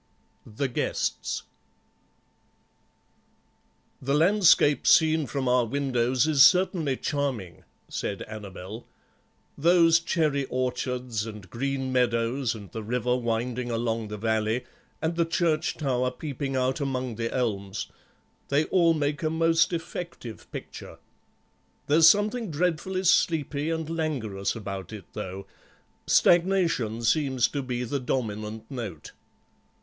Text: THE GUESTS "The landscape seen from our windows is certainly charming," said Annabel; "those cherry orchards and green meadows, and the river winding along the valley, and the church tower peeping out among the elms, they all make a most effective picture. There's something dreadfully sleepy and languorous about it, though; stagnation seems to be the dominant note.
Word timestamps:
THE 0.47 0.67
GUESTS 0.67 1.43
"The 4.01 4.15
landscape 4.15 4.87
seen 4.87 5.27
from 5.27 5.47
our 5.47 5.63
windows 5.63 6.25
is 6.25 6.43
certainly 6.43 6.97
charming," 6.97 7.65
said 7.87 8.23
Annabel; 8.23 8.87
"those 9.55 9.99
cherry 9.99 10.45
orchards 10.45 11.27
and 11.27 11.47
green 11.51 11.91
meadows, 11.91 12.55
and 12.55 12.71
the 12.71 12.81
river 12.81 13.15
winding 13.15 13.69
along 13.69 14.07
the 14.07 14.17
valley, 14.17 14.65
and 15.03 15.15
the 15.15 15.23
church 15.23 15.77
tower 15.77 16.09
peeping 16.09 16.55
out 16.55 16.81
among 16.81 17.13
the 17.17 17.31
elms, 17.31 17.85
they 18.47 18.65
all 18.65 18.95
make 18.95 19.21
a 19.21 19.29
most 19.29 19.71
effective 19.71 20.51
picture. 20.51 20.97
There's 21.85 22.07
something 22.09 22.49
dreadfully 22.49 23.03
sleepy 23.03 23.69
and 23.69 23.87
languorous 23.87 24.55
about 24.55 24.91
it, 24.91 25.05
though; 25.13 25.45
stagnation 26.07 27.03
seems 27.03 27.47
to 27.49 27.61
be 27.61 27.83
the 27.83 27.99
dominant 27.99 28.65
note. 28.67 29.11